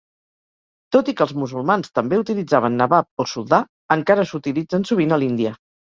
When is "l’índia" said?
5.27-5.55